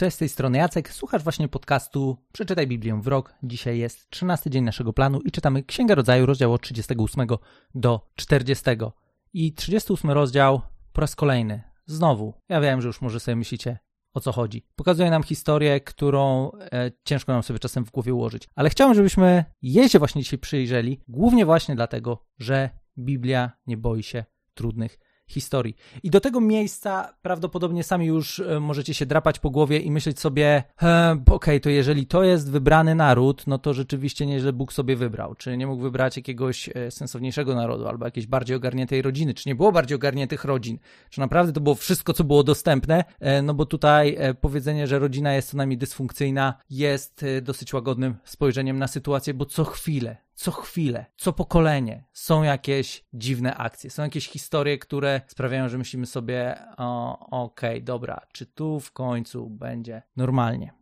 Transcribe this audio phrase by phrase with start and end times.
[0.00, 0.92] Cześć, z tej strony Jacek.
[0.92, 3.34] Słuchasz właśnie podcastu Przeczytaj Biblię w rok.
[3.42, 7.26] Dzisiaj jest 13 dzień naszego planu i czytamy Księgę Rodzaju, rozdział od 38
[7.74, 8.64] do 40.
[9.32, 10.60] I 38 rozdział
[10.92, 11.62] po raz kolejny.
[11.86, 12.34] Znowu.
[12.48, 13.78] Ja wiem, że już może sobie myślicie,
[14.14, 14.66] o co chodzi.
[14.76, 18.48] Pokazuje nam historię, którą e, ciężko nam sobie czasem w głowie ułożyć.
[18.54, 24.02] Ale chciałbym, żebyśmy jej się właśnie dzisiaj przyjrzeli, głównie właśnie dlatego, że Biblia nie boi
[24.02, 24.24] się
[24.54, 24.98] trudnych
[25.30, 25.76] historii.
[26.02, 30.20] I do tego miejsca prawdopodobnie sami już e, możecie się drapać po głowie i myśleć
[30.20, 34.96] sobie, okej, okay, to jeżeli to jest wybrany naród, no to rzeczywiście nieźle Bóg sobie
[34.96, 35.34] wybrał.
[35.34, 39.34] Czy nie mógł wybrać jakiegoś e, sensowniejszego narodu albo jakiejś bardziej ogarniętej rodziny?
[39.34, 40.78] Czy nie było bardziej ogarniętych rodzin?
[41.10, 43.04] Czy naprawdę to było wszystko, co było dostępne?
[43.20, 48.78] E, no bo tutaj powiedzenie, że rodzina jest co najmniej dysfunkcyjna, jest dosyć łagodnym spojrzeniem
[48.78, 54.28] na sytuację, bo co chwilę co chwilę, co pokolenie są jakieś dziwne akcje, są jakieś
[54.28, 60.72] historie, które sprawiają, że myślimy sobie, okej, okay, dobra, czy tu w końcu będzie normalnie.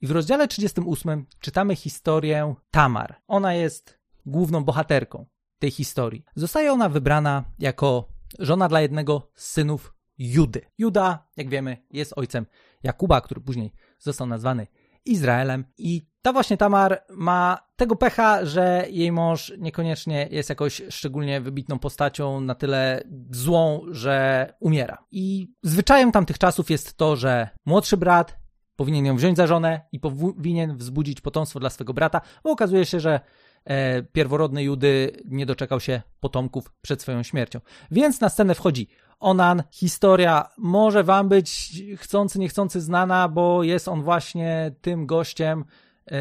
[0.00, 3.16] I w rozdziale 38 czytamy historię Tamar.
[3.28, 5.26] Ona jest główną bohaterką
[5.58, 6.24] tej historii.
[6.34, 10.60] Zostaje ona wybrana jako żona dla jednego z synów Judy.
[10.78, 12.46] Juda, jak wiemy, jest ojcem
[12.82, 14.66] Jakuba, który później został nazwany
[15.04, 21.40] Izraelem i ta właśnie Tamar ma tego pecha, że jej mąż niekoniecznie jest jakoś szczególnie
[21.40, 24.98] wybitną postacią, na tyle złą, że umiera.
[25.10, 28.40] I zwyczajem tamtych czasów jest to, że młodszy brat
[28.76, 33.00] powinien ją wziąć za żonę i powinien wzbudzić potomstwo dla swego brata, bo okazuje się,
[33.00, 33.20] że
[33.64, 37.60] e, pierworodny Judy nie doczekał się potomków przed swoją śmiercią.
[37.90, 38.88] Więc na scenę wchodzi
[39.20, 39.62] Onan.
[39.70, 45.64] Historia może wam być chcący, niechcący znana, bo jest on właśnie tym gościem,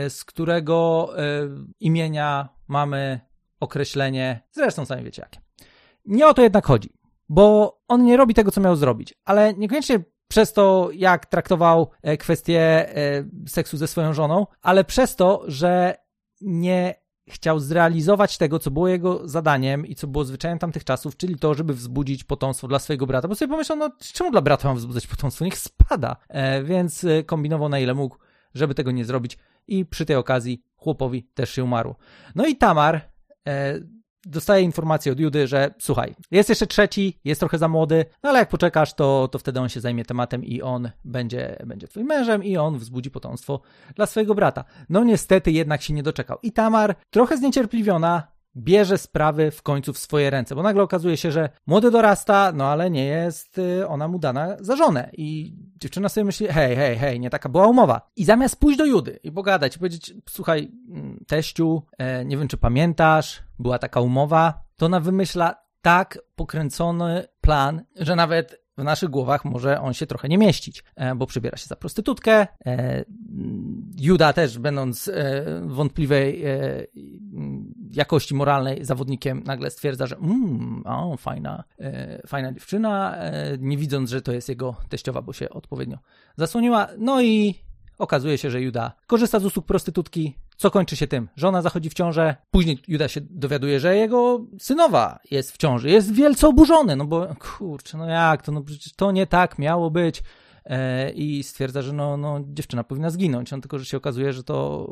[0.10, 1.22] z którego e,
[1.80, 3.20] imienia mamy
[3.60, 5.40] określenie, zresztą sami wiecie jakie.
[6.06, 6.90] Nie o to jednak chodzi,
[7.30, 12.18] bo on nie robi tego, co miał zrobić, ale niekoniecznie przez to, jak traktował e,
[12.18, 12.90] kwestię
[13.48, 15.96] seksu ze swoją żoną, ale przez to, że
[16.42, 16.96] nie
[17.30, 21.54] chciał zrealizować tego, co było jego zadaniem i co było zwyczajem tamtych czasów, czyli to,
[21.54, 23.28] żeby wzbudzić potomstwo dla swojego brata.
[23.28, 25.46] Bo sobie pomyślał, no czemu dla brata mam wzbudzać potomstwo?
[25.46, 26.16] Niech spada.
[26.28, 28.18] E, więc e, kombinował na ile mógł,
[28.54, 29.38] żeby tego nie zrobić
[29.78, 31.96] i przy tej okazji chłopowi też się umarło.
[32.36, 33.02] No i Tamar
[33.48, 33.80] e,
[34.26, 38.40] dostaje informację od Judy, że słuchaj, jest jeszcze trzeci, jest trochę za młody, no ale
[38.40, 42.44] jak poczekasz, to, to wtedy on się zajmie tematem i on będzie, będzie twoim mężem
[42.44, 43.62] i on wzbudzi potomstwo
[43.96, 44.64] dla swojego brata.
[44.90, 46.38] No niestety jednak się nie doczekał.
[46.44, 48.28] I Tamar, trochę zniecierpliwiona,
[48.60, 52.66] bierze sprawy w końcu w swoje ręce, bo nagle okazuje się, że młody dorasta, no
[52.66, 55.10] ale nie jest y, ona mu dana za żonę.
[55.14, 58.10] I dziewczyna sobie myśli, hej, hej, hej, nie taka była umowa.
[58.16, 62.48] I zamiast pójść do Judy i pogadać, i powiedzieć, słuchaj, mm, teściu, e, nie wiem
[62.48, 69.10] czy pamiętasz, była taka umowa, to ona wymyśla tak pokręcony plan, że nawet w naszych
[69.10, 72.48] głowach może on się trochę nie mieścić, e, bo przybiera się za prostytutkę.
[72.66, 73.06] E,
[74.00, 75.12] Juda też, będąc
[75.66, 76.44] wątpliwej
[77.90, 81.64] jakości moralnej zawodnikiem, nagle stwierdza, że mmm, o, fajna,
[82.28, 83.16] fajna dziewczyna,
[83.60, 85.98] nie widząc, że to jest jego teściowa, bo się odpowiednio
[86.38, 86.88] zasłoniła.
[86.98, 87.56] No i
[87.98, 91.30] okazuje się, że Juda korzysta z usług prostytutki, co kończy się tym?
[91.36, 95.90] Żona zachodzi w ciążę, później Juda się dowiaduje, że jego synowa jest w ciąży.
[95.90, 99.92] Jest wielce oburzony, no bo kurczę, no jak to, no przecież to nie tak miało
[99.92, 100.24] być.
[100.70, 103.54] E, I stwierdza, że no, no, dziewczyna powinna zginąć.
[103.54, 104.88] On tylko, że się okazuje, że to,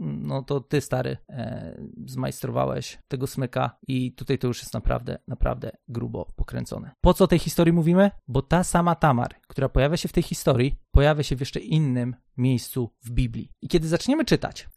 [0.00, 5.70] no, to ty, stary, e, zmajstrowałeś tego smyka i tutaj to już jest naprawdę, naprawdę
[5.88, 6.90] grubo pokręcone.
[7.00, 8.10] Po co tej historii mówimy?
[8.28, 12.16] Bo ta sama Tamar, która pojawia się w tej historii, pojawia się w jeszcze innym
[12.36, 13.50] miejscu w Biblii.
[13.62, 14.68] I kiedy zaczniemy czytać,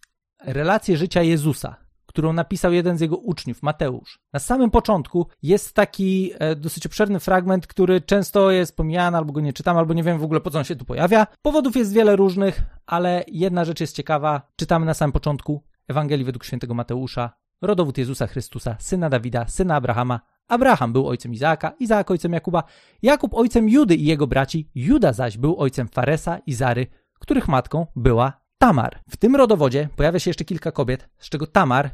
[0.44, 1.89] relację życia Jezusa,
[2.19, 4.19] którą napisał jeden z jego uczniów, Mateusz.
[4.34, 9.41] Na samym początku jest taki e, dosyć obszerny fragment, który często jest pomijany, albo go
[9.41, 11.28] nie czytam, albo nie wiem w ogóle po co on się tu pojawia.
[11.41, 14.41] Powodów jest wiele różnych, ale jedna rzecz jest ciekawa.
[14.56, 17.29] Czytamy na samym początku Ewangelii według świętego Mateusza,
[17.62, 20.19] rodowód Jezusa Chrystusa, syna Dawida, syna Abrahama.
[20.47, 22.63] Abraham był ojcem Izaaka, Izaak ojcem Jakuba,
[23.02, 26.88] Jakub ojcem Judy i jego braci, Juda zaś był ojcem Faresa i Zary,
[27.19, 28.99] których matką była Tamar.
[29.09, 31.90] W tym rodowodzie pojawia się jeszcze kilka kobiet, z czego Tamar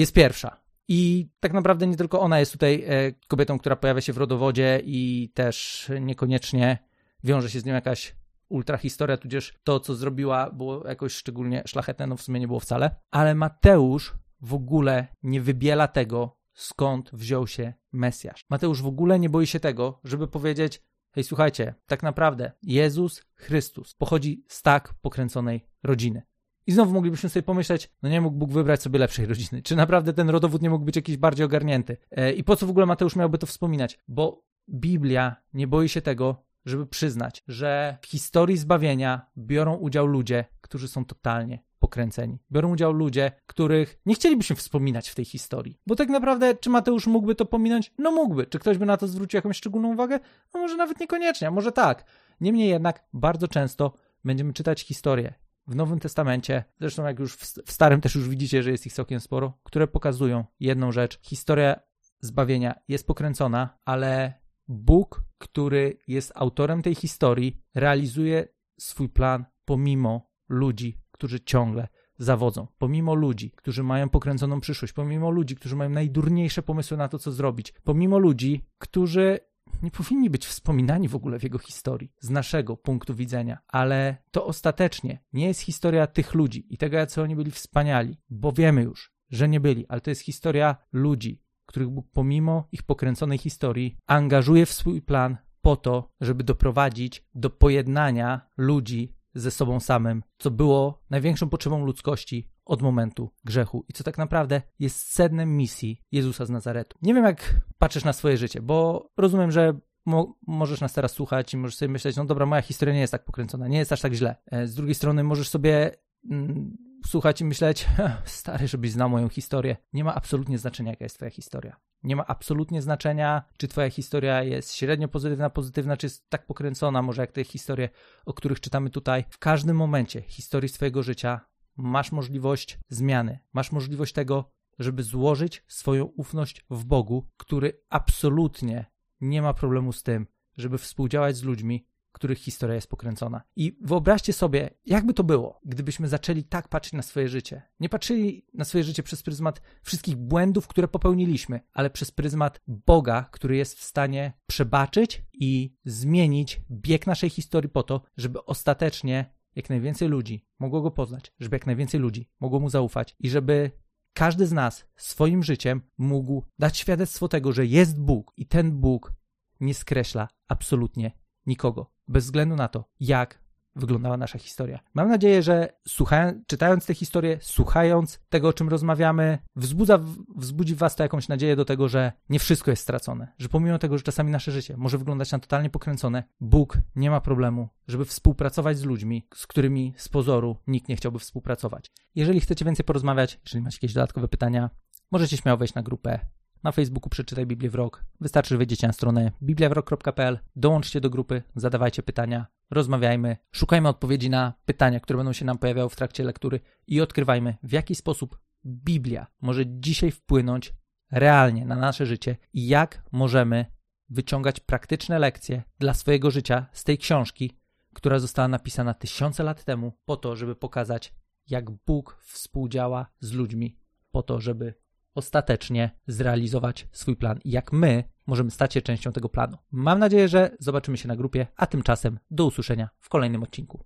[0.00, 0.60] jest pierwsza.
[0.88, 4.80] I tak naprawdę nie tylko ona jest tutaj e, kobietą, która pojawia się w rodowodzie
[4.84, 6.78] i też niekoniecznie
[7.24, 8.16] wiąże się z nią jakaś
[8.48, 12.60] ultra historia, tudzież to, co zrobiła, było jakoś szczególnie szlachetne, no w sumie nie było
[12.60, 12.96] wcale.
[13.10, 18.44] Ale Mateusz w ogóle nie wybiela tego, skąd wziął się Mesjasz.
[18.50, 20.82] Mateusz w ogóle nie boi się tego, żeby powiedzieć:
[21.12, 26.22] Hej, słuchajcie, tak naprawdę Jezus Chrystus pochodzi z tak pokręconej rodziny.
[26.66, 29.62] I znowu moglibyśmy sobie pomyśleć, no nie mógł Bóg wybrać sobie lepszej rodziny.
[29.62, 31.96] Czy naprawdę ten rodowód nie mógł być jakiś bardziej ogarnięty?
[32.10, 33.98] E, I po co w ogóle Mateusz miałby to wspominać?
[34.08, 40.44] Bo Biblia nie boi się tego, żeby przyznać, że w historii zbawienia biorą udział ludzie,
[40.60, 42.38] którzy są totalnie pokręceni.
[42.52, 45.78] Biorą udział ludzie, których nie chcielibyśmy wspominać w tej historii.
[45.86, 47.92] Bo tak naprawdę, czy Mateusz mógłby to pominąć?
[47.98, 48.46] No mógłby.
[48.46, 50.20] Czy ktoś by na to zwrócił jakąś szczególną uwagę?
[50.54, 52.04] No może nawet niekoniecznie, może tak.
[52.40, 53.92] Niemniej jednak, bardzo często
[54.24, 55.34] będziemy czytać historie
[55.70, 59.20] w Nowym Testamencie, zresztą jak już w Starym też już widzicie, że jest ich całkiem
[59.20, 61.18] sporo, które pokazują jedną rzecz.
[61.22, 61.80] Historia
[62.20, 64.34] zbawienia jest pokręcona, ale
[64.68, 71.88] Bóg, który jest autorem tej historii, realizuje swój plan pomimo ludzi, którzy ciągle
[72.18, 77.18] zawodzą, pomimo ludzi, którzy mają pokręconą przyszłość, pomimo ludzi, którzy mają najdurniejsze pomysły na to,
[77.18, 79.38] co zrobić, pomimo ludzi, którzy
[79.82, 84.46] nie powinni być wspominani w ogóle w jego historii, z naszego punktu widzenia, ale to
[84.46, 89.12] ostatecznie nie jest historia tych ludzi i tego, jacy oni byli wspaniali, bo wiemy już,
[89.30, 94.66] że nie byli, ale to jest historia ludzi, których Bóg pomimo ich pokręconej historii angażuje
[94.66, 101.02] w swój plan po to, żeby doprowadzić do pojednania ludzi ze sobą samym, co było
[101.10, 106.50] największą potrzebą ludzkości od momentu grzechu i co tak naprawdę jest sednem misji Jezusa z
[106.50, 106.98] Nazaretu.
[107.02, 109.74] Nie wiem, jak patrzysz na swoje życie, bo rozumiem, że
[110.06, 113.10] mo możesz nas teraz słuchać i możesz sobie myśleć, no dobra, moja historia nie jest
[113.10, 114.36] tak pokręcona, nie jest aż tak źle.
[114.46, 115.90] E, z drugiej strony możesz sobie
[116.30, 117.86] mm, słuchać i myśleć,
[118.24, 119.76] stary, żebyś znał moją historię.
[119.92, 121.76] Nie ma absolutnie znaczenia, jaka jest twoja historia.
[122.02, 127.02] Nie ma absolutnie znaczenia, czy twoja historia jest średnio pozytywna, pozytywna, czy jest tak pokręcona,
[127.02, 127.88] może jak te historie,
[128.26, 129.24] o których czytamy tutaj.
[129.30, 131.40] W każdym momencie historii swojego życia
[131.76, 138.86] masz możliwość zmiany, masz możliwość tego, żeby złożyć swoją ufność w Bogu, który absolutnie
[139.20, 140.26] nie ma problemu z tym,
[140.56, 143.42] żeby współdziałać z ludźmi, których historia jest pokręcona.
[143.56, 147.62] I wyobraźcie sobie, jakby to było, gdybyśmy zaczęli tak patrzeć na swoje życie.
[147.80, 153.28] Nie patrzyli na swoje życie przez pryzmat wszystkich błędów, które popełniliśmy, ale przez pryzmat Boga,
[153.32, 159.70] który jest w stanie przebaczyć i zmienić bieg naszej historii po to, żeby ostatecznie jak
[159.70, 163.70] najwięcej ludzi mogło go poznać, żeby jak najwięcej ludzi mogło mu zaufać i żeby
[164.12, 169.12] każdy z nas swoim życiem mógł dać świadectwo tego, że jest Bóg i ten Bóg
[169.60, 171.12] nie skreśla absolutnie
[171.46, 173.40] nikogo, bez względu na to, jak
[173.76, 174.80] wyglądała nasza historia.
[174.94, 179.98] Mam nadzieję, że słuchając, czytając tę historię, słuchając tego, o czym rozmawiamy, wzbudza,
[180.36, 183.78] wzbudzi w was to jakąś nadzieję do tego, że nie wszystko jest stracone, że pomimo
[183.78, 188.04] tego, że czasami nasze życie może wyglądać na totalnie pokręcone, Bóg nie ma problemu, żeby
[188.04, 191.92] współpracować z ludźmi, z którymi z pozoru nikt nie chciałby współpracować.
[192.14, 194.70] Jeżeli chcecie więcej porozmawiać, jeżeli macie jakieś dodatkowe pytania,
[195.10, 196.20] możecie śmiało wejść na grupę
[196.62, 198.04] na Facebooku Przeczytaj Biblię w rok.
[198.20, 205.00] Wystarczy, wejdziecie na stronę bibliawrok.pl, dołączcie do grupy, zadawajcie pytania, rozmawiajmy, szukajmy odpowiedzi na pytania,
[205.00, 209.62] które będą się nam pojawiały w trakcie lektury i odkrywajmy, w jaki sposób Biblia może
[209.66, 210.74] dzisiaj wpłynąć
[211.10, 213.66] realnie na nasze życie i jak możemy
[214.08, 217.58] wyciągać praktyczne lekcje dla swojego życia z tej książki,
[217.94, 221.14] która została napisana tysiące lat temu, po to, żeby pokazać,
[221.46, 223.76] jak Bóg współdziała z ludźmi,
[224.10, 224.74] po to, żeby
[225.14, 229.56] ostatecznie zrealizować swój plan i jak my możemy stać się częścią tego planu.
[229.70, 233.84] Mam nadzieję, że zobaczymy się na grupie, a tymczasem do usłyszenia w kolejnym odcinku.